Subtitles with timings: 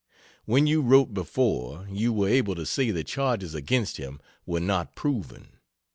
[0.45, 4.95] When you wrote before, you were able to say the charges against him were not
[4.95, 5.59] proven.